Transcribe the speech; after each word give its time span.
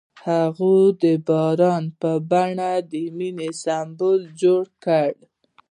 هغه 0.25 0.75
د 1.01 1.03
باران 1.27 1.83
په 1.99 2.11
بڼه 2.29 2.71
د 2.91 2.93
مینې 3.17 3.49
سمبول 3.63 4.21
جوړ 4.41 4.63
کړ. 4.83 5.11